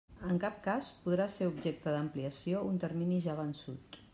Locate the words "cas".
0.67-0.87